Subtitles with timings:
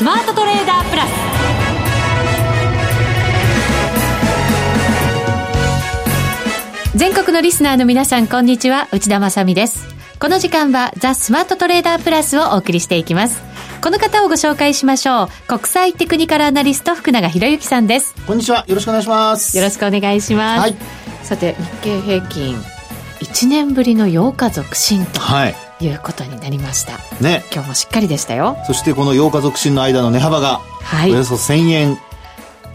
[0.00, 1.10] スマートトレーダープラス。
[6.96, 8.88] 全国のリスナーの皆さんこんにちは。
[8.92, 9.86] 内田まさです。
[10.18, 13.42] この時間はザ・スマートトレーダープラスをお送りしていきます。
[13.82, 15.28] この方をご紹介しましょう。
[15.46, 18.14] 国際テクニカルアナリスト福永博之さんです。
[18.26, 18.64] こんにちは。
[18.66, 19.54] よろしくお願いします。
[19.54, 20.76] よろしくお願いします、はい、
[21.24, 22.56] さて日経平均。
[23.20, 26.98] 1年ぶりの8日続伸と、はいいうことになりました。
[27.22, 27.44] ね。
[27.52, 28.56] 今日もしっかりでしたよ。
[28.66, 31.12] そしてこの8日続伸の間の値幅が、はい。
[31.12, 31.98] およそ1000円。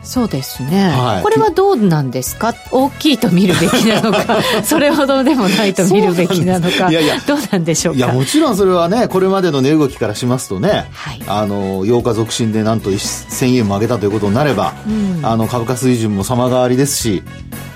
[0.03, 2.53] そうですね、はい、これはどうなんですか？
[2.69, 4.39] 大きいと見るべきなのか。
[4.63, 6.91] それほどでもないと見るべきなのか。
[6.91, 7.19] いやいや。
[7.25, 7.97] どうなんでしょうか？
[7.97, 17.23] いやもちろんそれはねこれまでの値動きからしますとね、はい、あの8日続伸でなんと1000円も上げたということになれば、うん、あの株価水準も様変わりですし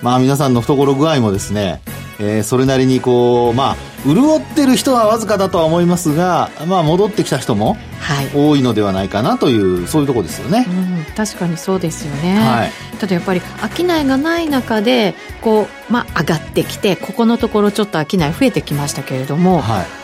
[0.04, 1.82] まあ皆さんの懐具合もですね
[2.20, 7.78] えー、それなりにこう、まあ、潤ってる人はわずかだとは思いますが、まあ、戻ってきた人も
[8.34, 19.99] 多いのではないかなという、はい、そういうところですよね、うん、確かにそうですよね、はい、ただやっぱり商いがない中でこう、まあ、上がってきてここのところちょっと商い増えてきましたけれども、はい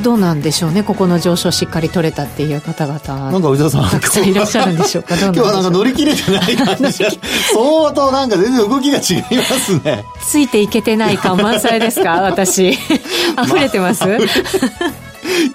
[0.00, 7.04] どうなんでしょうね、ここの上昇しっかり取れたっていう方々、なんか内田さん、たくさんいらっしゃるんでしょうか、今日はなんか乗り切れてない感じ
[7.52, 10.04] 相当なんか全然動きが違いますね。
[10.26, 12.70] ついていけてない感満載ですか、私。
[13.44, 14.18] 溢れてます、まあ、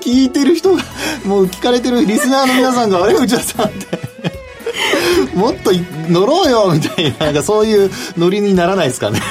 [0.01, 0.83] 聞いてる人が、
[1.25, 4.06] もう聞かれてるリスナーの皆さんが、あれ、内田さんって。
[5.37, 5.71] もっと
[6.09, 9.21] 乗ろうよみたいななんかそういうノリにならないですかね。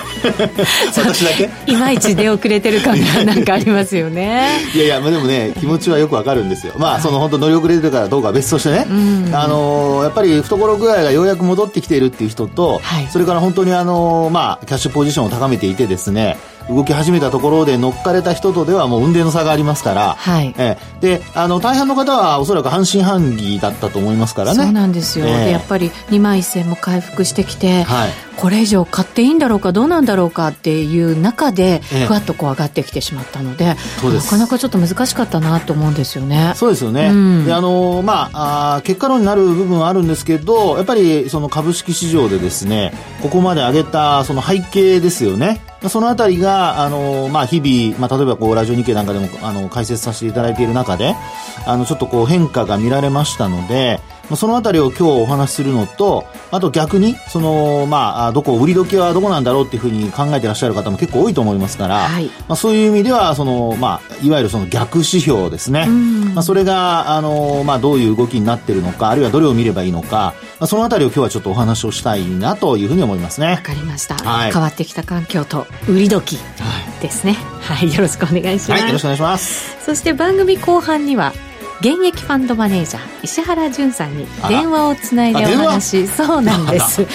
[0.97, 1.51] 私だけ？
[1.67, 4.49] いまいち出遅れてる感がなんかありますよね。
[4.75, 6.75] いやいや、まあ、でもね気持ちはよくわかるんですよ。
[6.79, 8.87] まあその本当乗り遅れてるからどうかは別としてね、
[9.33, 24.63] あのやっぱり懐具合がようやく戻ってきているっていう人と、はい、それから本当にあのまあキャッシュポジションを高めていてですね動き始めたところで乗っかれた人とではもう運転の差がありますから、はい、えであの大半の方はおそらく半信半疑だったと思いますからね。
[24.65, 36.53] そうなんですよ、えー、でやっぱり2万1000も回復してきて、はい、これ以上買っていいんだろうかどうなんだろうかっていう中でふわっとこう上がってきてしまったので、えー、なかなかちょっと難しかったなと思うんですよね。
[36.57, 51.15] そうですよね、うん、であのまああ結果論になる部分はあるんですけどやっぱりその株式市場でですねここまで上げたその背景ですよねそのあたりが、あの、まあ、日々、まあ、例えばこう、ラジオ日経なんかでも、あの、解説させていただいている中で、
[51.67, 65.87] あの、ちょっとこう、変化が見られましたので、まあ、そのあたりを今日お話しするのと、あと逆に、その、まあ、どこ、売り時はどこなんだろうっていうふうに考えてらっしゃる方も結構多いと思いますから、はい、まあ、そういう意味では、その、まあ、いわゆるその逆指標ですね。
[65.87, 73.53] まあ、それが、あの、まあ、どういう動きになってるのか、あるいはどれを見ればいいのか、まあ、そのあたりを今日はちょっとお話をしたいなというふうに思いますね。
[73.53, 74.17] わかりました。
[74.17, 76.39] はい、変わってきた環境と売り時
[77.01, 77.37] ですね。
[77.61, 78.81] はい、よろしくお願いします。
[78.83, 79.77] はい、よろしくお願いします。
[79.85, 81.33] そして番組後半には、
[81.81, 87.07] 現役ファンドマネージャー石原淳さんに電話をつないでお話そうなんです。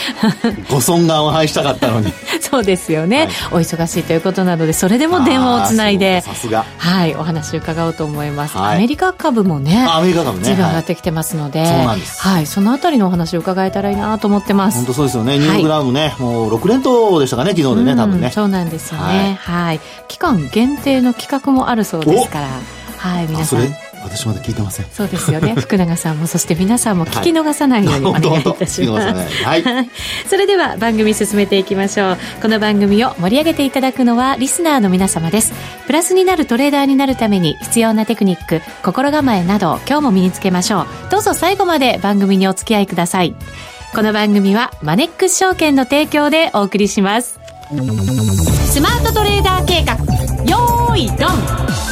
[0.69, 2.11] ご尊願を拝したかったのに。
[2.41, 6.66] そうですよね、はい、お忙しいということなのでそれでも電話をつないでさすが。
[6.77, 12.21] はいお話伺おうと思います、はい、アメリカ株もねアメリカ株ね随分上がってきてますので、はい、そうなんです。
[12.21, 14.77] はいそのあたりのお話を伺えたらいいなと思ってます。
[14.77, 15.39] 本当そうですよね。
[15.39, 18.31] ニューヨークダウもね、もう6連投でしたかね昨日でね多分ね。
[18.31, 19.39] そうなんですよね。
[19.41, 22.47] はい、期間限定の企画もあるそうですから。
[22.97, 24.85] はい皆さん私まだ聞いてません。
[24.88, 25.53] そうですよね。
[25.59, 29.89] 福永さんもそして皆さんも聞き逃さないようにお願いいたします、はい、はい、
[30.29, 32.17] それでは番組進めていきましょう。
[32.41, 35.53] この番組を盛り上げていただくのはリスナーの皆様です。
[35.88, 40.88] プラスになるトレーダーになるために必要なテクニック心構えなど今日も身につけましょう。
[41.09, 43.35] どうぞ最後まで番組にお付き合いください。
[43.94, 47.39] この番組はマネックス証券の提供でお送りします。
[47.69, 49.95] スマートトレーダー計画。
[50.45, 51.91] よーいドン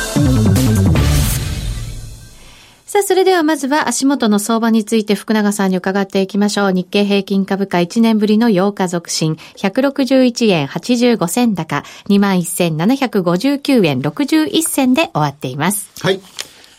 [2.90, 6.72] さあ、それではまずは足元の相場について福永さんに伺っていきましょう。
[6.72, 15.92] 日経平均株価1年ぶりの8日続伸、161円85銭高、21,759円61銭で終わっています。
[16.02, 16.20] はい。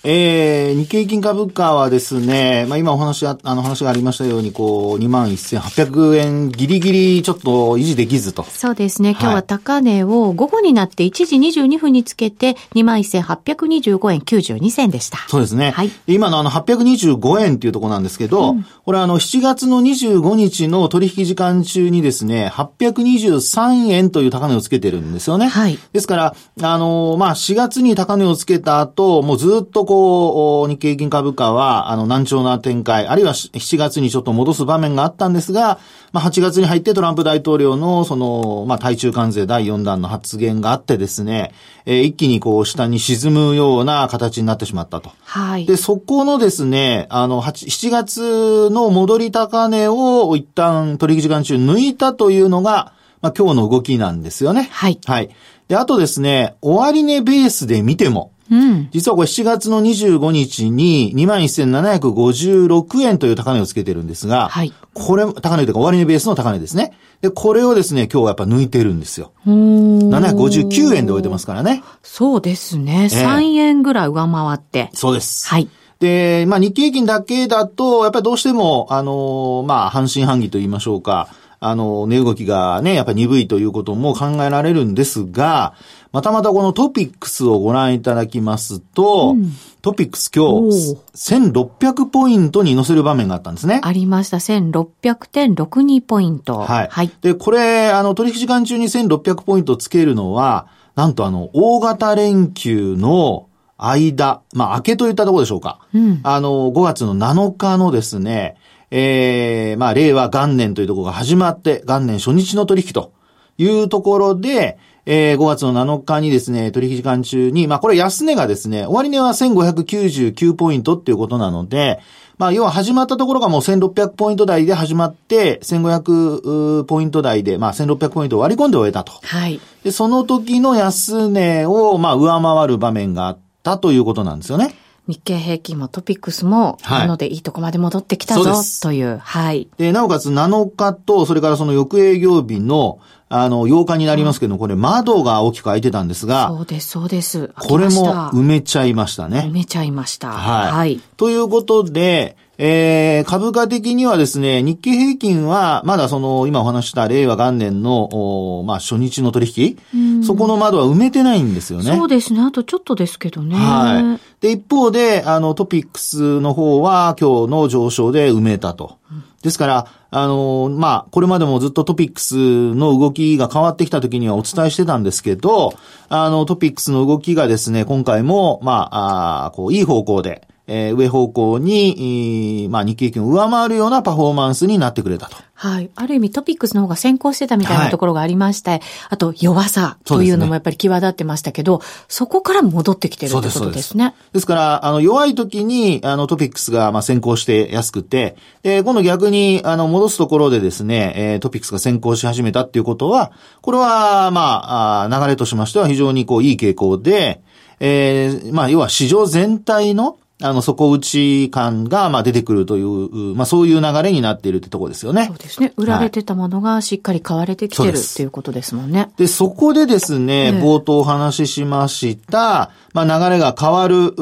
[0.03, 8.45] えー、日経金株価はですね、まあ今お話あ、あの話がありましたように、こう、21,800円ギリギリちょっと維持できずと。
[8.45, 9.11] そうですね。
[9.11, 15.19] 今日は高値を午後になって1時22分につけて、21,825円92銭でした。
[15.29, 15.73] そうですね。
[15.73, 15.91] はい。
[16.07, 25.49] 今のあの825円っていうところなんですけど、うん、これあの7月の25日の取引時間中にですね、823円という高値をつけてるんですよね。
[25.49, 25.79] はい。
[25.93, 35.81] ですから、あの、まあ4月に高値をつけた後、もうずっとこう、日経平均株価は、あの、難聴な展開、あるいは7月にちょっと戻す場面があったんですが、
[36.13, 41.53] まあ、8月に入ってトランプ大統領の、その、まあ、対中関税第4弾の発言があってですね、
[41.87, 45.11] えー、一気にこう、下に沈むような形になってしまったと。
[45.25, 45.67] はい。
[45.67, 52.93] で、そこのですね、あの、7月の戻り高値を一旦取引時間中抜いたというのが、
[53.23, 54.69] まあ、今日の動きなんですよね。
[54.71, 55.01] はい。
[55.05, 55.31] はい。
[55.67, 66.93] で、あとですね、終値ベースで見ても、うん、実はこれ7月の25日に21,756円という高値をつけてるんですが、はい、これ、高値というか終値ベースの高値ですね。
[67.21, 69.33] で、これをですね、今日はやっぱ抜いてるんですよ。
[69.47, 71.83] 759円で終えてますからね。
[72.03, 73.09] そうですね。
[73.13, 74.91] えー、3円ぐらい上回って。
[74.95, 75.47] そうです。
[75.49, 75.69] はい。
[76.01, 81.29] で、まあ日経平均だけだと、やっぱりどうしても、あのー、まあ半信半疑と言いましょうか。
[81.63, 85.75] あの、値動きがね、やっぱり鈍いということも考えられるんですが、
[86.13, 93.81] またまたこのトピックスをご覧いただきますと、うん、トピックス今日、1600ポイントに乗せる場面があったんですね。
[93.85, 94.39] ありました。
[94.39, 96.59] 1600.62ポイント。
[96.59, 96.89] はい。
[96.91, 97.11] はい。
[97.23, 100.67] で、これ、あの、取引時間中に1600ポイントつけるのは、
[100.97, 103.49] なんとあの、大型連休の
[103.79, 105.79] 間、まあ、明けといったところでしょうか。
[105.95, 108.57] うん、あの、5月の7日のですね、
[108.91, 113.13] ええー、まあ、令和元年というところが始まって、元年初日の取引と
[113.59, 114.77] いうところで、
[115.13, 121.99] えー、5月の7日にですね、取引時間中に、まあこれ安値がですね、終値は1599ポイントっていうことなので、
[122.39, 129.15] まあ要は始まったところがもう1600ポイント台で始まって、1500ポイント台で、まあ1600ポイントを割り込んで終えたと。
[129.25, 129.61] はい。
[129.83, 134.77] で、その時の安値を、まあ上回る場面があったということなんですよね。
[135.11, 138.53] 日経平均もトピックスも、はい、なのでいいとこまで戻ってきたぞ
[138.83, 139.19] という。
[139.19, 139.69] はい。
[139.77, 147.53] で、なおかつ7日と、それからその翌営業日の、あの、8日になりますけど、これ窓が大きく開いてたんですが、そうです、そうです。
[147.59, 149.45] これも埋めちゃいましたね。
[149.49, 150.31] 埋めちゃいました。
[150.31, 150.73] はい。
[150.73, 161.97] はい、ということで、えー、株価的にはですね、日経平均は、まだその、今お話した令和元年の、まあ、初日の取引、そこの窓は埋めてないんですよね。
[161.97, 162.43] そうですね。
[162.43, 163.57] あとちょっとですけどね。
[163.57, 164.43] はい。
[164.43, 168.99] で、一方で、あの、トピックスの方は、今日の上昇で埋めたと。
[169.43, 175.73] ですから、あの、まあ、これまでもずっとトピックスの動きが変わってきた時にはお伝えしてたんですけど、
[176.11, 185.37] あの、トピックスの動きがですね、今回も、まあ、あこう、いい方向で、えー、上方向に、まあ、日経平均を上回るようなパフォーマンスになってくれたと。
[185.55, 185.91] はい。
[185.95, 188.81] ある意味トピックスの方が先行してたみたいなところがありまして、はい、
[189.11, 194.15] あと弱さというのもやっぱり際立ってましたけど、そ、ね,、こから戻ってきてるってことですね。
[194.33, 207.43] ですから、あの、弱い時に、あの、トピックスが、まあ、先行して安くて、で、今度逆に、あの、戻すところでですね、えー、トピックスが先行し始めたっていうことは、これは、まあ、あ流れとしましては非常にこう、いい傾向で、
[207.81, 215.27] えー、まあ、要は市場全体の、あの、底打ち感が、まあ、出てくるという、まあ、そういう流れになっているってとこですよね。
[215.27, 215.73] そうですね。
[215.77, 219.11] 売られてたものがしっかり買われてきてる、はい、っていうことですもんね。
[219.17, 224.15] で、そこでですね、冒頭お話ししました、まあ、流れが変わる、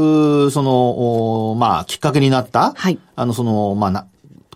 [0.51, 2.99] その、まあ、きっかけになった、はい。
[3.15, 4.07] あの、その、まあ、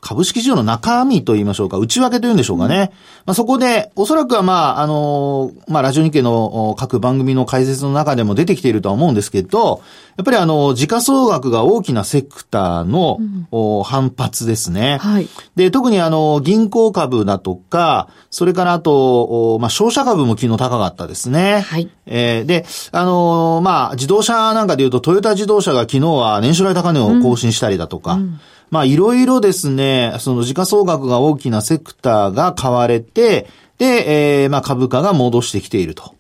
[0.02, 2.90] 株式市場の中身と言いましょうか、内訳というんでしょうかね。
[3.24, 9.80] まあ、そこで、おそらくはまあ、あの、まあ、ラジオ日経の各番組の解説の中でも出てきているとは思うんですけど、
[10.16, 13.18] やっぱりあの、時価総額が大きなセクターの、
[13.52, 14.98] うん、反発ですね。
[15.00, 15.28] はい。
[15.54, 21.60] で、特にあの、銀行株だとか、それからあと、まあ、商社株も昨日高かったですね。
[21.60, 21.88] はい。
[22.06, 28.40] えー、で、あのまあ、自動車なんかで言うと、トヨタ自動車が昨日は年初来高値を更新したりだとか、うんうん
[28.72, 36.14] まあ、いろいろですね、その時価総額が大きなセクターが買われて、で、えー、まあ、株価が戻してきていると。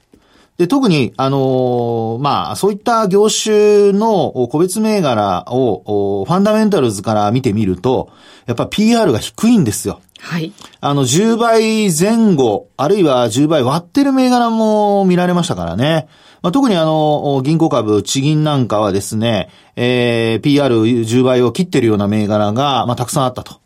[0.58, 8.10] で、特に、あのー、まあ、そういった業種の個別銘柄を、ファンダメンタルズから見てみると、
[8.44, 10.02] やっぱ PR が低いんですよ。
[10.20, 10.52] はい。
[10.82, 16.06] あの、10倍前後、あるいは10倍割ってる銘柄も見られましたからね。
[16.42, 23.60] まあ、特にあの、銀行株、地銀なんかはですね、えー、PR10 倍を切ってるような銘柄が、まあ、たくさんあったと。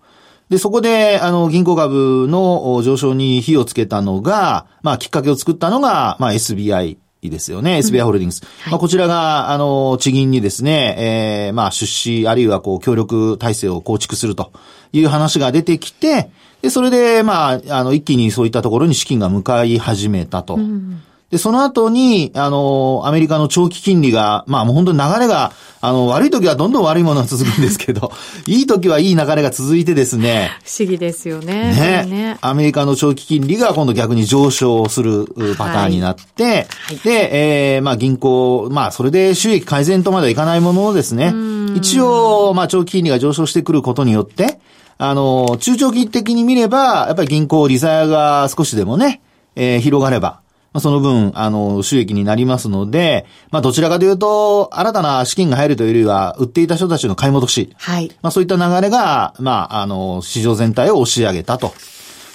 [0.50, 7.78] で、そこで、あの、銀行株の上昇に火をつけたのが、まあ、きっかけを作ったのが、まあ、SBI ですよね。
[7.78, 8.45] SBI ホールディングス。
[8.45, 14.52] はい、まあ、こちらが、あの、地銀にですね、えー、まあ、出資、あるいは、こう、協力体制を構築すると
[14.92, 16.30] いう話が出てきて、
[16.61, 20.56] で、それで、まあ、あの、一気にそういったところに資金が向かい始めたと。
[20.56, 28.12] うんで、その後に、あの、アメリカの長期金利が、まあもう本当に流れが、あの、悪い時はどんどん悪いものが続くんですけど、
[28.47, 30.52] いい時はいい流れが続いてですね。
[30.64, 31.73] 不思議ですよね。
[31.75, 32.06] ね。
[32.09, 35.26] ねアメリカの長期金利が今度逆に上昇する
[35.59, 41.35] パターンになって、はい、で、えー、まあ銀行、まあそれで収益改善とまではいかないもののですね、
[41.75, 44.61] 一応、まあ長期金利が上昇してくることによって、
[44.99, 49.21] あの、中長期的に見れば、やっぱり銀行、利ザヤが少しでもね、
[49.56, 50.40] えー、広がれば、
[50.76, 57.75] まあ、その分、あの、収益になりますので、まあ、どちらかというと、新たな資金が入るというよりは、売っていた人たちの買い戻し。
[57.78, 58.12] はい。
[58.21, 61.73] まあ、そういった流れが、まあ、あの、市場全体を押し上げたと。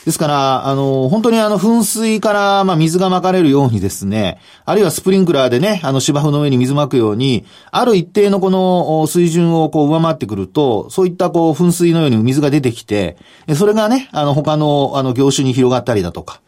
[0.05, 13.17] ですから、あの、本当にあの、噴水から、まあ、水がまかれるようにですね、あるいはスプリンクラーでね、あの、芝生の上に水まくように、ある一定のこの水準をこう上回ってくると、そういったこう、噴水のように水が出てきて、
[13.55, 16.41] それがね、あの、他の、あの、業種に広がったりだとか、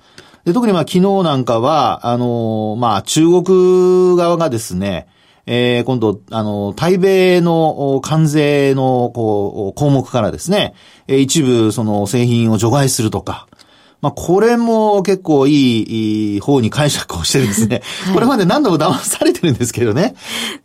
[0.45, 5.07] で、特にまあ昨日なんかは、あのー、まあ中国側がですね、
[5.45, 10.73] えー、今度、あの、対米の関税の、こう、項目からですね、
[11.07, 13.47] 一部、その、製品を除外するとか、
[14.03, 20.15] まあ、これも結構いい方に解釈をしてですね、はい、これまで何度も騙されてるんですけどね。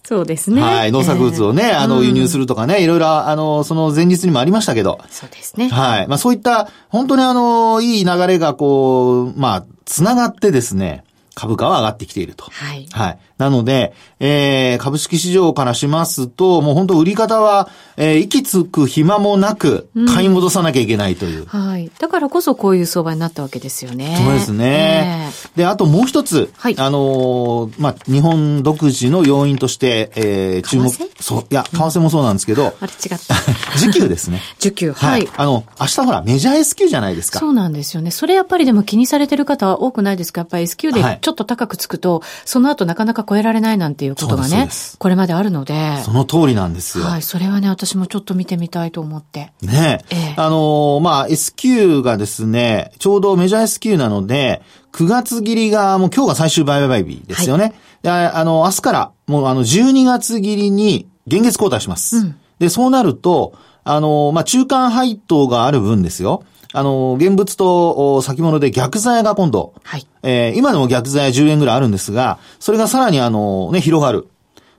[0.03, 0.61] そうですね。
[0.61, 0.91] はい。
[0.91, 4.99] 農作物をね、えー、あの、輸入するとかね、いろいろ、あの、その前日にもありましたけど。
[5.09, 5.69] そうですね。
[5.69, 6.09] はい。
[6.09, 11.05] まあ、そういった、本当にあの、いい流れがこう、まあ、つながってですね、
[11.39, 12.47] 株価は上がってきていると。
[12.51, 12.89] はい。
[12.91, 13.19] はい。
[13.39, 21.93] なので、えー、株式市場からしますと、もう本当売り方は、えー、息つく暇もなく、買い戻さなきゃいけないという、うん、はい。
[22.01, 24.17] だからこそこういう相場になったわけですよね。
[24.21, 25.29] そうですね。
[25.29, 26.75] えー、で、あともう一つ、はい。
[26.77, 30.91] あのー、まあ、日本独自の要因として、えー、注目。
[31.21, 32.63] そう、いや、為替もそうなんですけど。
[32.63, 33.37] うん、あれ違った。
[33.79, 34.43] 時給ですね。
[34.59, 35.29] 時給、はい、はい。
[35.37, 37.39] あの、明日ほら、メジャー S q じゃないですか。
[37.39, 38.11] そうなんですよね。
[38.11, 40.41] それやっぱりでも気にされてる方は多くないですか？
[40.41, 45.99] やっぱり S q でちょっと高くつくと、はい、その後なかなか超えられないなんていうことがね、これまであるので。
[46.03, 47.05] その通りなんですよ。
[47.05, 49.53] はい、それはね、私もちょっと見てみたいと思って。
[49.61, 50.17] ねえ。
[50.17, 57.75] ええ、あのー、まあ、S q がですね、ちょうどメジャー S q なので、9月切りが、もう今日が最終売買日ですよね。
[58.05, 62.17] はい、あの、明日から、もうあの、12月切りに、現月交代します。
[62.17, 63.53] うん、で、そうなると、
[63.85, 66.43] あの、まあ、中間配当がある分ですよ。
[66.73, 70.07] あの、現物と先物で逆剤が今度、はい。
[70.23, 74.29] えー、今でも逆剤10円ぐらいあるんですが、それがさらにあの、ね、広がる。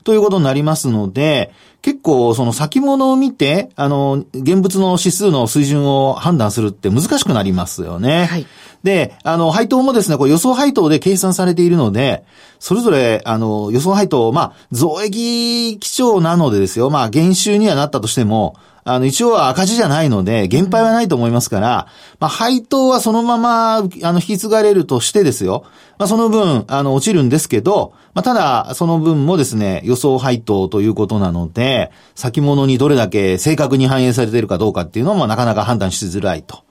[0.03, 8.25] ということになりますので、結構その先物を見て、あの、現物の指数の水準を判断するって難しくなりますよね。
[8.25, 8.47] はい。
[8.83, 12.23] で、あの、配当もですね、これ予想配当で計算されているので、
[12.59, 21.87] それぞれ、あの、予想配当、まあ、増益基調なのでですよ、まあ、減収にはなったとしても、あの、一応は赤字じゃないので、減配はないと思いますから、
[22.19, 25.63] まあ、配当はそのまま、あの、引き継がれるとしてですよ。
[25.97, 36.63] まあ、その分、あの、落ちるんですけど、まあ、ただ、その分もですね、予想配当ということなので、先物にどれだけ正確に反映されているかどうかっていうのもなかなか判断しづらいと。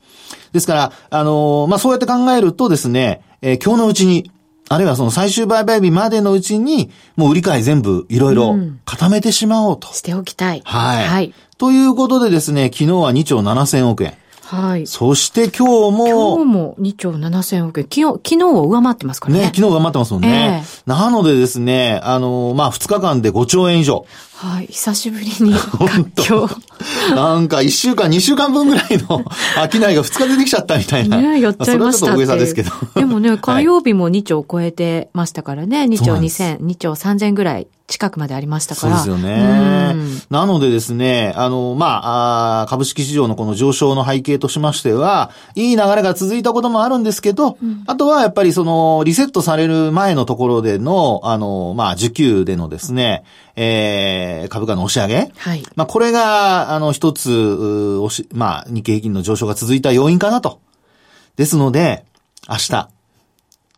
[0.52, 4.30] ですから、あのまあ、そうやって考えるとですね、えー、今日のうちに、
[4.70, 9.92] あるいはその最終売買日までのうちに、もう売り買い全部いろいろ固めてしまおうと。
[9.94, 10.62] しておきたい。
[10.64, 11.06] はい。
[11.06, 11.34] はい。
[11.58, 14.14] ということでですね、昨日は2兆7000億円。
[14.42, 14.86] はい。
[14.86, 16.36] そして今日も。
[16.36, 17.84] 今日も2兆7000億円。
[17.84, 19.40] 昨日、昨日を上回ってますからね。
[19.40, 20.62] ね、昨日上回ってますもんね。
[20.64, 24.06] えー、なのでですね、あの、まあ、2日間で5兆円以上。
[24.38, 24.68] はい。
[24.68, 26.48] 久しぶりに 活況。
[27.12, 29.24] なんか1週間、2週間分ぐらいの
[29.72, 31.16] 商いが2日出てきちゃったみたいな。
[31.16, 32.70] ね、やっちゃいましたそれはちょっと大げさですけど。
[32.94, 35.82] でもね、火曜日も2兆超えてましたからね。
[35.90, 38.98] 2兆2000、2兆3000ぐらい近くまでありましたから。
[38.98, 39.94] そうですよね。
[40.30, 53.24] なのでですね、あの、まあ、あ株式市場のこの上昇の背景としましては、いい流れが続いたこともあるんですけど、うん、あとはやっぱりその、リセットされる前のところでの、あの、まあ、受給でのですね、
[53.60, 55.32] えー、株価の押し上げ。
[55.36, 55.64] はい。
[55.74, 60.60] まあ、これが、あの、一つ、押し、まあ、日経平均の上昇が続いた要因かなと。
[61.34, 62.04] ですので、
[62.48, 62.88] 明日、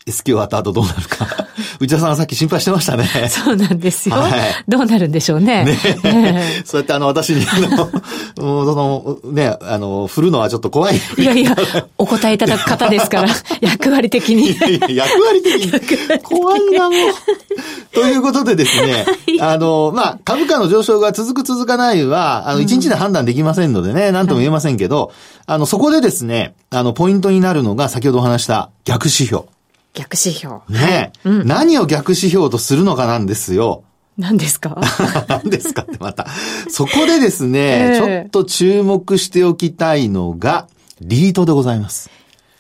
[0.07, 1.26] S q 終わった後どうなるか。
[1.78, 3.07] 内田さんはさっき心配してましたね。
[3.28, 4.16] そうなんですよ。
[4.16, 4.33] はい、
[4.66, 5.64] どうなるんでしょうね。
[5.64, 7.90] ねそうやってあの、私に、あの、
[8.37, 11.00] その、ね、あの、振るのはちょっと怖い。
[11.19, 11.54] いやいや、
[11.99, 13.28] お答えいただく方ですから、
[13.61, 14.49] 役割的に。
[14.95, 16.19] 役割的に。
[16.21, 17.95] 怖いな、もう。
[17.95, 19.04] ということでですね、
[19.40, 25.12] あの、まあ、株価の上昇が続く続かないは、あの、一日で判断できませんのでね、なんとも言えませんけど、
[25.47, 29.45] あの、そこでですね、あの、ポイントになるのが、先ほどお話した逆指標。
[29.94, 30.56] 逆指標。
[30.68, 33.85] ねえ、うん、何を逆指標とするのかなんですよ。
[34.18, 34.80] 何ですか？
[35.28, 36.26] 何ですかってまた。
[36.68, 40.68] そこでですね、えー、ちょっと注目しておきたいのが、
[41.00, 42.11] リートでございます。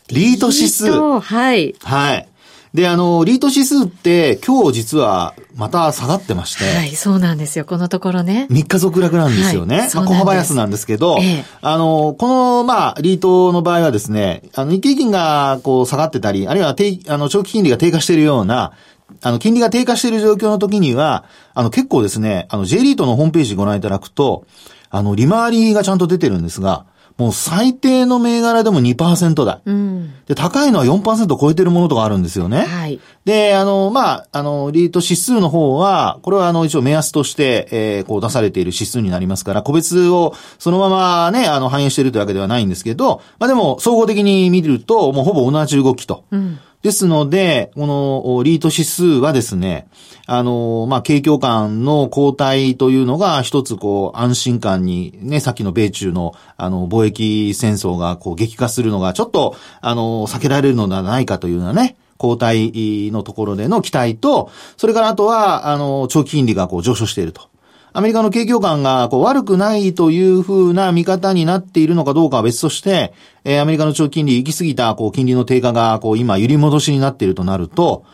[0.08, 0.90] リート指数。
[1.20, 1.74] はい。
[1.82, 2.28] はい。
[2.74, 6.64] で、あの、リート指数って今日実はまた下がってまして。
[6.64, 7.64] はい、そうなんですよ。
[7.64, 8.46] このところね。
[8.50, 9.80] 3日続落なんですよね。
[9.80, 18.72] はい、まあ、小幅安なんですけど、ええ、あの、この、まあ、リートの場合はですね、あの、日経金がこう下がってたり、あるいは低、あの、長期金利が低下しているような、
[19.20, 21.24] あの、金利が低下している状況の時には、
[21.54, 24.46] あの、結構ですね、あの、J リートのホームページご覧いただくと、
[24.90, 26.84] あの、利回りがちゃんと出てるんですが、
[27.20, 29.60] もう最低の銘柄でも2%台。
[29.66, 32.60] うん、で、高いのは4%超えてるものとかあるんですよね。
[32.60, 32.98] はい。
[33.26, 46.24] で、あの、まあ、あの、リート指数の方は、これはあの、一応目安として、えー、こう出されている指数になりますから、個別をそのままね、あの、反映しているというわけではないんですけど、まあでも、総合的に見ると、もうほぼ同じ動きと。
[46.30, 49.86] うんですので、このリート指数はですね、
[50.26, 67.49] あの、まあ、景況感の後退というのが一つこう安心感にね、さっきの米中のあの貿易戦争がこう激化するのがちょっとあの、避けられるのではないかというようなね、後退のところでの期待と、それからあとは、あの、長期金利がこう上昇していると。
[67.92, 73.12] アメリカの景況感がこう悪くないというふうな見方になっているのかどうかは別として、
[73.44, 78.04] えー、アメリカの長期金利行き過ぎたこう金利の低下がこう今揺り戻しになっているとなると、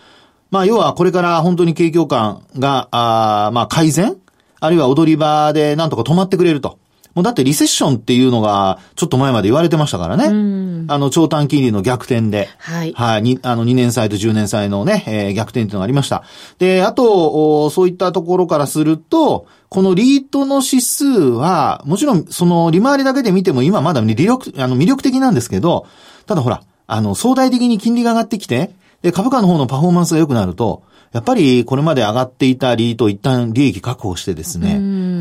[0.51, 4.17] まあ要はこれから本当に景況感が、あまあ改善
[4.61, 6.79] あるいは踊り場でなんとか止まってくれると。
[7.17, 10.27] もうだってリセッションっていうのが、ちょっと前まで言われてましたからね。
[10.27, 12.51] あの、長短金利の逆転で。
[12.59, 12.93] はい。
[12.93, 13.23] はい。
[13.23, 16.25] に、あの、2年債と10年債のね、えー、逆転っていうのがありました。
[16.59, 25.87] で、あと、そういったところからすると、このリートの指数は、もちろん、その、利回りだけで見ても今まだ魅力、あの、魅力的なんですけど、
[26.25, 28.71] ただほら、あの、相対的に金利が上がってきて、
[29.03, 34.77] で、株価の方のパフォーマンスが良くなると、やっぱりこれまで上がっていたリート一旦利益確保してですね、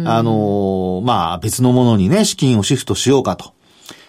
[0.07, 3.51] あの、まあ別のものにね、資金をシフトしようかと。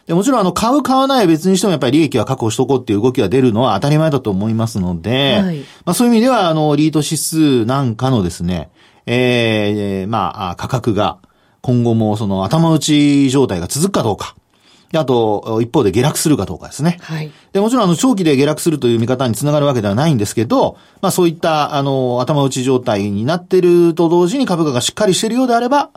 [0.07, 8.71] でもちろんあの、買う買わない別にしてもやっぱり利益は確保しとこうっていう動きが出るのは当たり前だと思いますので、はい、まあそういう意味ではあの、リート指数なんかのですね、
[9.07, 11.19] えー、まあ価格が
[11.63, 14.37] 今後もその頭打ち状態が続くかどうか。
[14.95, 16.99] あと、一方で下落するかどうかですね。
[17.03, 17.31] はい。
[17.53, 25.91] で、もちろん、あの、長期で下落するという見方につながるわけではないんですけど、まあ、そういった、あの、頭打ち状態になっていると同時に株価がしっかりしているようであれば、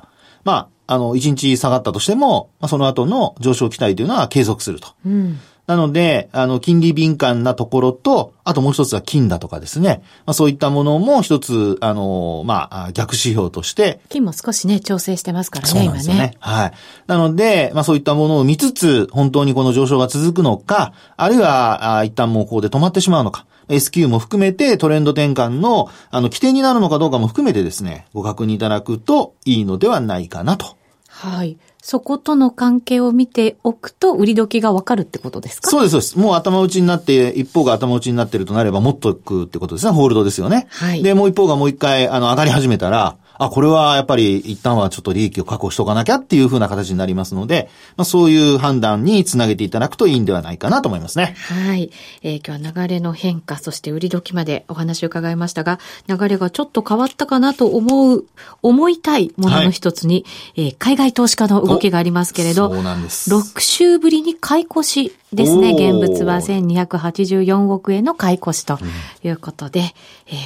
[0.44, 4.88] まあ、あの、一日下がったとしても、まあ、その後の上昇期待というのは継続すると。
[5.06, 5.40] うん。
[5.70, 10.02] なので、あの、金利敏感なところと、あともう一つは金だとかですね。
[10.26, 14.00] まあそういったものも一つ、あの、まあ、逆指標として。
[14.10, 16.22] 金も少しね、調整してますからね、そうなんですよね。
[16.22, 16.72] ねはい。
[17.06, 23.46] なので、まあそういったものを見つつ、本当にこの上昇が続くのか、あるいは、あ一旦もうここで止まってしまうのか。
[23.68, 30.80] SQ も含めてトレンド転換の、あの、起点になるのかどうかも含めてですね、ご確認いただくといいのではないかなと。
[31.08, 31.60] はい。
[31.82, 35.70] そことの関係を見ておくと、売り時がわかるってことですか？
[35.70, 36.20] そうです、そうです。
[36.20, 39.92] もう頭打ちになって、一方が頭打ちになってるとなれば、持っとくってことですね。
[39.92, 40.68] ホールドですよね。
[40.70, 41.04] はい。
[41.04, 51.36] で、もう一方がもう一回、あの、上がり始めたら、あ、これはやっぱり一旦はちょっと利益を確保しとかなきゃっていうふうな形になりますので、まあ、そういう判断につなげていただくといいんではないかなと思いますね。
[51.48, 51.90] はい。
[52.22, 58.26] えー、今日は流れの変化、そして売り時までお話を伺いましたが、流れがちょっと変わったかなと思う、
[58.62, 60.26] 思いたいものの一つに、
[60.56, 63.34] はい、えー、海外投資家の動きがありますけれど、そうなんです。
[63.34, 65.72] 6週ぶりに買い越しですね。
[65.72, 68.80] 現物は1284億円の買い越しと
[69.24, 69.92] いうことで、うん、え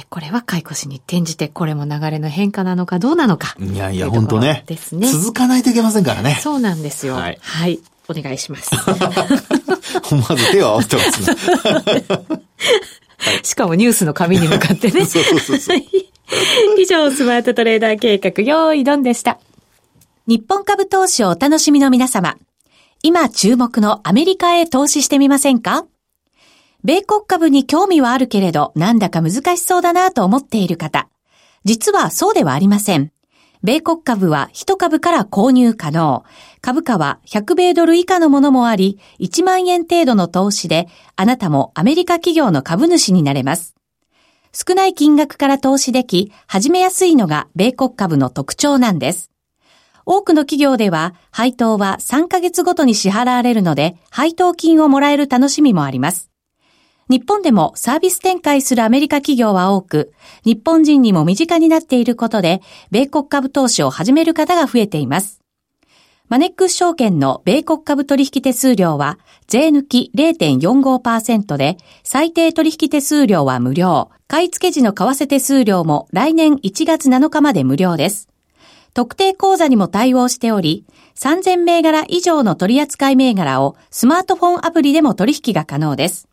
[0.02, 3.56] ー、これは買い越しに転じて、これも流れの変化なのかどうなのか。
[3.58, 4.64] いやいや、本当ね。
[4.66, 5.06] ですね。
[5.06, 6.38] 続かないといけませんからね。
[6.40, 7.14] そうなんですよ。
[7.14, 7.38] はい。
[7.40, 8.70] はい、お願いします。
[10.12, 12.04] 思わず手を合わせてますね。
[13.42, 15.04] しかもニュースの紙に向かってね。
[15.06, 15.78] そうそうそうそう。
[16.78, 19.38] 以上、スマートトレーダー計画、用意ドンでした。
[20.26, 22.36] 日本株投資をお楽しみの皆様。
[23.06, 25.84] 今注目のアメリカへ投資してみませんか？
[26.84, 31.10] 米国株に興味はあるけれど、なんだか難しそうだなと思っている方。
[31.64, 33.12] 実はそうではありません。
[33.62, 36.24] 米国株は1株から購入可能。
[36.62, 43.74] 株価は100米ドル以下のものもあり、1万円程度の投資で、あなたもアメリカ企業の株主になれます。
[44.50, 49.30] 少ない金額から投資でき、始めやすいのが米国株の特徴なんです。
[50.06, 56.30] 多くの企業では配当は3ヶ月ごとに支払われるので配当金をもらえる楽しみもあります。
[57.10, 60.14] 日本でもサービス展開するアメリカ企業は多く、
[60.44, 65.40] 日本人にも身近になっていることで、米国株投資を始める方が増えています。
[66.28, 74.10] マネックス証券の米国株取引手数料は、税抜き0.45%で、最低取引手数料は無料。
[74.26, 78.33] 買い付け時の為替手数料も来年1月7日まで無料です。
[78.94, 86.28] 特定口座にも対応しており、3000銘柄以上の取扱銘柄をスマートフォンアプリでも取引が可能です。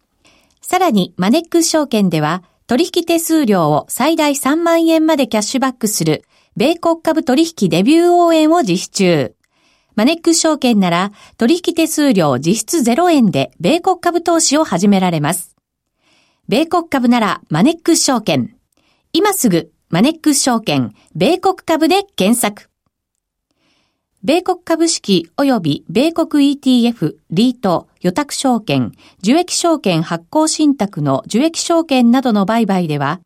[0.61, 6.23] さらに、マネックス証券では、取引手数料を最大3万円までキャッシュバックする、
[6.55, 9.35] 米国株取引デビュー応援を実施中。
[9.95, 15.55] マネックス証券なら、取引手数料実質0円で、米国株投資を始められます。
[16.47, 18.55] 米国株なら、マネックス証券。
[19.13, 22.69] 今すぐ、マネックス証券、米国株で検索。
[24.23, 33.19] 米国株式及び米国 ETF、リート、予託証券、受益証券発行信託の受益証券などの売買では、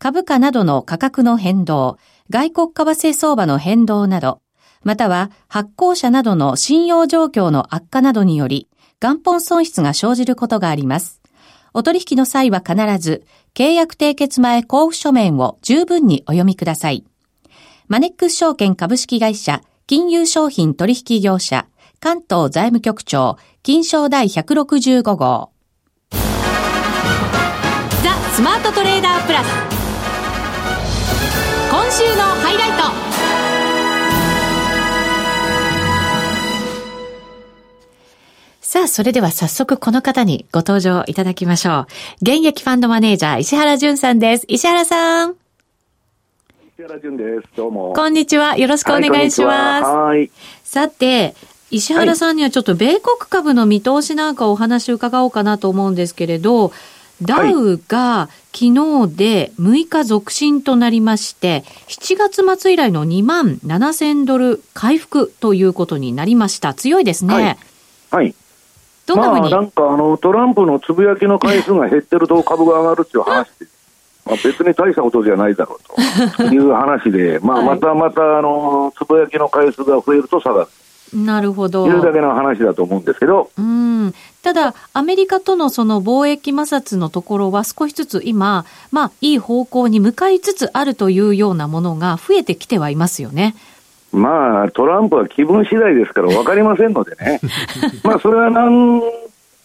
[0.00, 1.98] 株価などの価格の変動、
[2.30, 4.40] 外国為替相場の変動など、
[4.82, 8.68] または発行者などの信用状況の悪化などにより、
[9.00, 11.22] 元本損失が生じることがあります。
[11.74, 13.24] お取引の際は必ず、
[13.58, 17.02] 契約締結前交付書面を十分にお読みください。
[17.88, 21.66] マネックス証券株式会社、金融商品取引業者、
[21.98, 25.50] 関東財務局長、金賞第165号。
[26.12, 26.18] ザ・
[28.32, 29.48] スマートトレーダープラス。
[31.68, 33.07] 今週のハイライト。
[38.68, 41.86] さあ、それでは早速この方にご登場いただきましょ
[42.20, 42.20] う。
[42.20, 44.44] 現役ファンドマネージャー、石原淳さんです。
[44.46, 45.36] 石原さん。
[46.76, 47.48] 石原淳です。
[47.56, 47.94] どうも。
[47.94, 48.58] こんにちは。
[48.58, 49.84] よろしくお願いします。
[49.84, 50.30] はい。
[50.64, 51.34] さて、
[51.70, 56.70] 石原さんにはちょっと米国株の見通しなんかお話を伺おうかなと思うんですけれど、
[57.22, 66.74] ダウが昨日で6日続伸となりまして、7月末以来の2万7000ドル回復ということになりました。
[66.74, 67.32] 強いですね。
[67.32, 67.56] はい。
[68.10, 68.34] はい
[69.08, 73.66] どんなふうに、まあ、なんかあのトランプのつぶやきの回数が減ってると株が上がるっていう話で、
[74.26, 80.68] まあ、別に大したことじゃないだろうと いう話で、まあ、またまたあのつぶやきの回数が増えると下がる。
[81.14, 81.86] なるほど。
[81.86, 83.50] いうだけの話だと思うんですけど。
[83.56, 84.14] うん。
[84.42, 93.54] ただ、アメリカとのその貿易摩擦のところは少しずつ今、まあ、いい方向に向かいつつあるというようなものが増えてきてはいますよね。
[94.12, 97.40] まあ、トランプは気分次第ですから分かりませんのでね、
[98.02, 99.02] まあそれはなん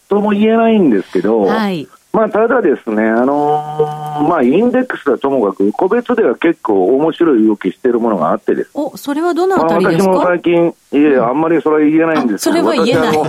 [0.08, 13.18] とも言えないんですけど、はい、まあただですね、あのー、まあ、インデックスはともかく、個別では結構面白い動きしているものがあってです、おそれはどのあたりですか、まあ、私も最近、いえ、あんまりそれは言えないんですけど、それは言えない。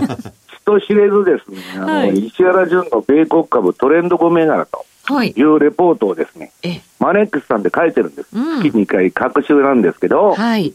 [0.66, 4.86] 人知れずですね、あの、はい、石原淳の米国株トレンド5銘柄と。
[5.24, 5.42] い。
[5.42, 8.30] うレポートをですね、はい、マネックスさんで書いてるんです。
[8.34, 10.74] うん、月2回、各週なんですけど、はい、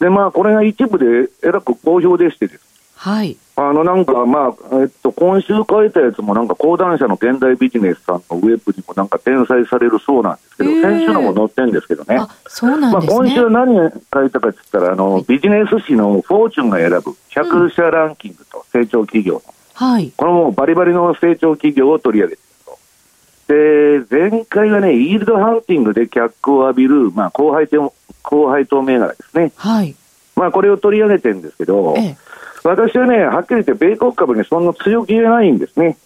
[0.00, 2.66] で、まあ、これが一部でえらく好評でしてです。
[2.96, 3.36] はい。
[3.56, 12.16] あの、なんか、まあ、えっと、今週書いたやつも、なんか、講談社の現代ビジネスさんのウェブにもなんか転載されるそうなんですけど、先週のも載ってるんですけどね。
[12.16, 13.14] あ、そうなんですね。
[13.14, 19.42] まあ、今週何書いたかって言ったら、あの、はい、ビジネス誌のフォーチュンが選ぶ100社ランキングと成長企業の。
[19.74, 20.12] はい。
[20.16, 24.08] このもうバリバリの成長企業を取り上げてると。
[24.10, 27.94] で、前回はね、イールドハンティングで脚光を浴びる、まあ、後輩と、
[28.26, 29.52] 後輩と銘柄ですね。
[29.56, 29.94] はい。
[30.34, 32.16] まあ、これを取り上げてるんですけど、ええ、
[32.64, 35.96] 私はね、はっきり言って、米国株にそんな強気じゃないんですね。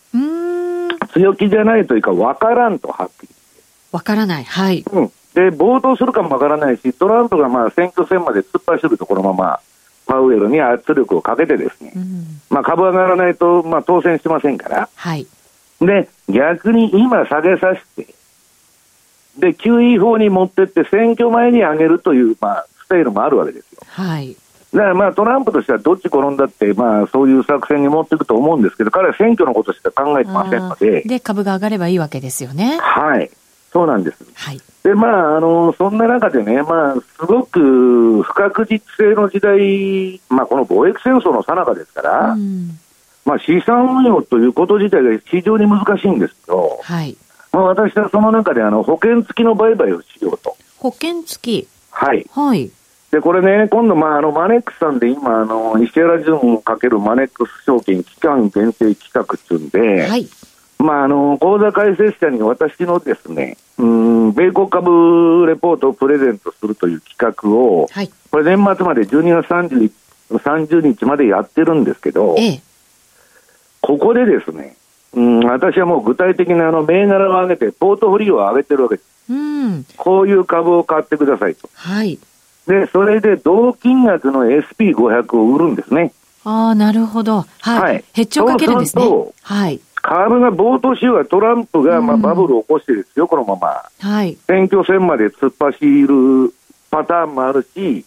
[1.13, 3.29] 強気じゃないというか、わからんと、はっきり
[3.91, 4.85] わからない、はい。
[4.93, 5.13] うん。
[5.35, 9.61] で、暴動するかもわからないし、トランプがまあ選挙戦まで突っ走るとこのまま、
[10.07, 11.93] パウエルに圧力をかけてですね、
[12.51, 15.27] まあ株上がらないと、まあ当選しませんから、はい。
[15.81, 18.15] で、逆に今下げさせて、
[19.41, 23.81] で、QE 法に持ってって選挙前に上げるという、まあ、スタイルもあるわけですよ。
[23.87, 24.37] はい。
[24.73, 31.03] だからまあトランプとしてはどっち転んだって、まあ、そういう作戦に持っていくと思うんですけど、彼は選挙のことしか考えてませんので。
[31.03, 32.79] で、株が上がればいいわけですよね。
[32.81, 33.31] はい。
[33.73, 34.25] そうなんです。
[34.35, 34.61] はい。
[34.83, 42.79] で、まあ、あの、そんな中でね、まあ、すごく不確実性の時代、まあ、この貿易戦争の最中ですから、うん、
[43.25, 47.17] まあ、資産運用ということ自体が非常に難しいんですけど、はい。
[47.53, 50.57] まあ、私はその中で、あの、保険付きの売買をしようと。
[50.79, 52.27] 保険付きはい。
[52.31, 52.71] はい。
[53.11, 60.29] で、これね、今度、まあ、あの、マネックスさんで今、あの、石原淳かけるマネックス証券期間限定企画っていうんで、はい。
[60.79, 68.11] まあ、あの、口座開設者に私のですね、うん、米国株レポートをプレゼントするという企画を、はい。
[68.31, 69.91] これ年末まで12月 30,
[70.31, 72.63] 30日までやってるんですけど、ええ、
[73.81, 74.77] ここでですね、
[75.13, 79.07] うん、私はもう具体的なあの銘柄を上げて、ポートフォリオを上げてるわけです。
[79.31, 81.69] うん、こういう株を買ってくださいと。
[81.75, 82.19] はい。
[82.67, 86.13] で、それで同金額の SP500 を売るんですね。
[86.45, 87.45] ああ、なるほど。
[87.61, 87.81] はい。
[87.81, 89.05] はい、ヘッジをかけるんですね。
[89.43, 89.81] はい。
[90.03, 93.83] 株が暴騰しようがトランプがまあバブルを起こしてですよ、このまま。
[93.99, 94.39] はい。
[94.47, 95.79] 選挙戦まで突っ走
[96.47, 96.55] る
[96.91, 98.05] パターンもあるし、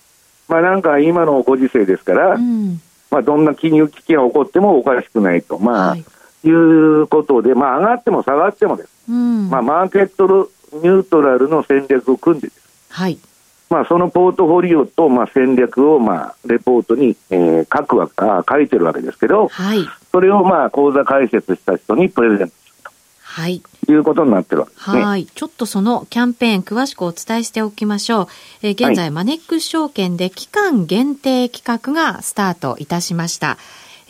[0.48, 5.60] まあなんか今のご時世ですから、うん、まあどんな金融危機が起こってもおかしくないと。
[5.60, 6.06] まあ、はい、
[6.43, 13.17] いうことで、まあ、上がっても下がってもです、うん、まあ、マーケットニュートラルの戦略を組んでです、はい
[13.73, 22.91] まあ、そのポートフォリオと、まあ、戦略を、まあ、レポートに、えー、書くわあ書いてるわけですけど、はい、それを、まあ、講座解説した人にプレゼントすると。
[23.19, 23.63] はい。
[23.89, 25.01] いうことになってるわけですね。
[25.03, 25.25] はい。
[25.25, 28.27] ちょっとそのキャンペーン詳しくお伝えしておきましょう。
[28.62, 33.58] えー、現在、はい、マネックス証券で期間限定企画がスタートいたしました。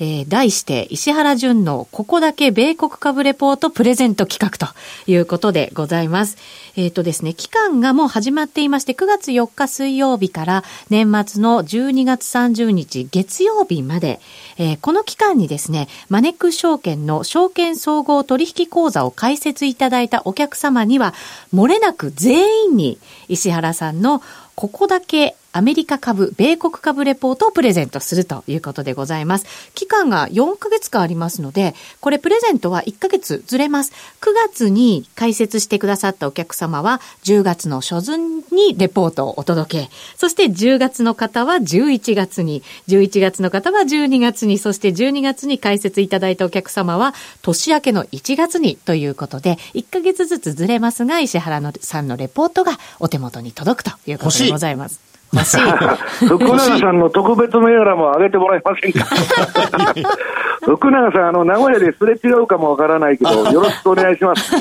[0.03, 4.73] えー、題して石原淳のここだけ米国株レポートプレゼント企画と
[5.09, 6.37] いうことでございます。
[6.75, 14.19] えっ、ー、とですね、期間がもう始まっていまして、9月4日水曜日から年末の12月30日月曜日まで、
[14.57, 21.13] えー、この期間にですね、マネック証券の証券総合取引口座を開設いただいたお客様には、
[21.53, 24.21] 漏れなく全員に石原さんの
[24.55, 29.45] ここだけアメリカ株、米国株レポートをプレゼントするということでございます。
[29.75, 33.93] 期間が4ヶ月間ありますので、これプレゼントは1ヶ月ずれます。
[34.19, 39.89] 9月に開設してくださったお客様は、10月の初旬にレポートをお届け。
[40.17, 47.13] そして10月の方は11月に、11月の方は12月に、そして12月に開設いただいたお客様は、
[47.43, 55.12] 年明けの1月にということで、1ヶ月ずつずれますが、石原さんのレポートがお手元に届くということでございます。
[56.27, 59.05] 福永さんの特別銘柄も上げてもらえませんか？
[60.61, 64.51] 福永さん、あの、名古屋ですれ違うかもわからないけど、 よろしくお願いします。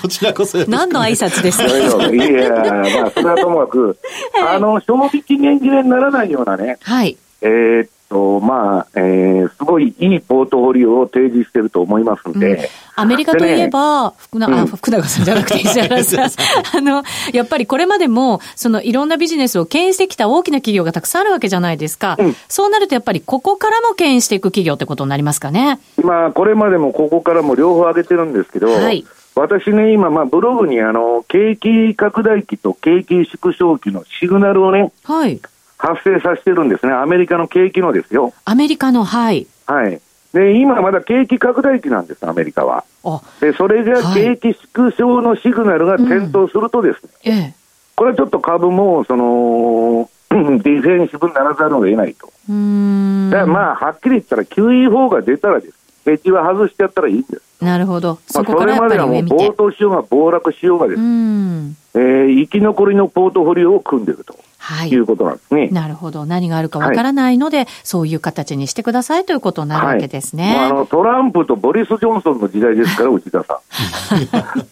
[0.00, 0.58] こちらこそ。
[0.68, 1.66] 何の挨拶ですか？
[2.08, 3.96] いや、まあ、それはともかく、
[4.48, 7.16] あの、賞味期限切れにならないようなね、はい。
[7.42, 12.52] えー、と、まあ、えー、すごいいいポートフォリオを提示してると思いますんで。
[12.52, 12.64] うん、
[12.96, 16.28] アメリカといえば、ね、福永、うん、福永さんじゃなくて石原さん。
[16.76, 22.16] あの、やっぱりこれまでも、そのいろんなビジネスを牽引してきた大きな企業がたくさんあるわけじゃないですか。
[22.18, 25.80] うん、そうなるとやっぱりここからも牽引していく企業ってことになりますかね？
[26.02, 29.06] まあ、これまでもここからも両方上げてるんですけど、はい。
[29.34, 35.40] 私ね、今、まあ、ブログに、あの、景気拡大期と景気縮小期のシグナルをね、はい。
[35.82, 38.32] 発生させてるんですね、アメリカの景気のですよ。
[38.44, 39.48] アメリカの、はい。
[39.66, 40.00] はい。
[40.32, 42.84] で、今まだ景気拡大期なんです、アメリカは。
[43.40, 47.54] で、それが景気縮小のシグナルが点灯するとですね、うんええ、
[47.96, 52.26] これちょっと株も、その、 ディフェンシブにならざるを得ないと。
[52.26, 55.74] だからまあ、はっきり言ったら QE4 が出たらです。
[56.04, 57.42] ペチは外してやったらいいんです。
[57.60, 58.18] なるほど。
[58.34, 61.00] まあ、それまではもう暴騰しようが暴落しようがです。
[61.00, 64.36] えー、生き残りのポートフォリオを組んでると。
[64.62, 65.68] はい、いうことなんですね。
[65.68, 66.24] なるほど。
[66.24, 70.56] 何があるかわからないので、はい、そういう形にしてくださいということになるわけですね。
[70.56, 73.58] はい、あのトランプとボリス・ジョンソンの時代ですから、内田さん。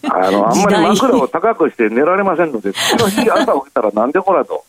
[0.15, 4.63] あの、あんまり枕を高くして寝られませんので、次の日朝起きたらなんでこらと。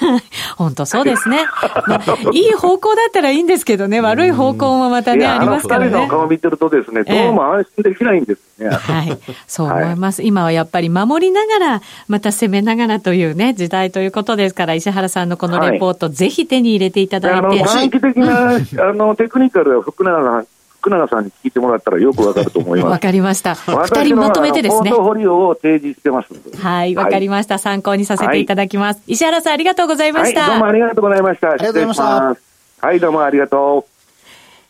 [0.56, 1.44] 本当そうですね、
[1.86, 2.00] まあ。
[2.32, 5.88] いい方向だったらいいんですけどね、悪い方向もまたね、ありますからね。
[5.88, 8.70] あの二人の顔見てるとですね、どうも安心できないんですね。
[8.70, 9.18] はい。
[9.46, 10.22] そう思います。
[10.22, 17.38] 今はやっぱり守りながら、また攻めながらというね、時代ということですから、石原さんのこのレポート、はい、ぜひ手に入れていただいて。
[17.38, 20.46] あの、短期的な、あの、テクニカルは福永さん、
[20.86, 22.90] 福永さんに聞いてもらったらよくわかると思います。
[22.92, 23.56] わかりました。
[23.56, 24.90] 二人まとめてですね。
[24.90, 26.28] ポートフォリオを提示してます
[26.62, 27.58] はい、わかりました。
[27.58, 29.02] 参考にさせていただきます。
[29.08, 30.46] 石原さん、ありがとうございました。
[30.46, 31.50] どうもありがとうございました。
[31.50, 32.86] ありがとうございました。
[32.86, 33.95] はい、どうもありがとう。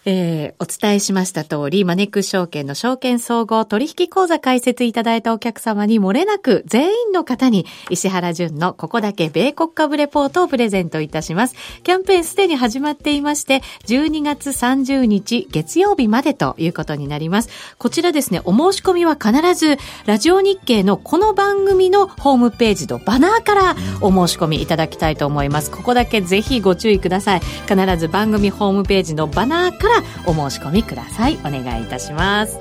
[0.08, 11.56] えー、お伝えしました通り、マネックス証券の証券総合取引口座開設いただいたお客様に漏れなく全員の方に石原淳のここだけ米国株レポートをプレゼントいたします。
[11.82, 17.48] キャンペーンすでに始まっていまして、12月30日月曜日までということになります。
[17.76, 25.72] こちらですね、お申し込みは必ずラジオ日経のこの番組のホームページとバナーからお申し込みいただきたいと思います。
[25.72, 27.40] ここだけぜひご注意ください。
[27.68, 29.95] 必ず番組ホームページのバナーから
[30.26, 32.58] お申し込みくださいお願いいたします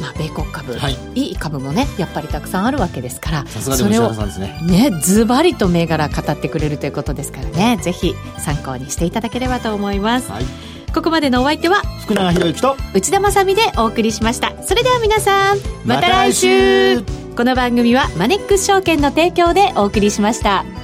[0.00, 10.44] まあ、米国株、はい、いい株もねやっぱりたくさんあるわけですからそれをねズバリと銘柄語ってくれるということですからねぜひ参考にしていただければと思います、はい、
[10.92, 17.02] ここまでのお相手は福永博之と内田まさでお送りしましたそれでは皆さんまた来週
[17.36, 20.83] この番組はマネックス証券の提供でお送りしました。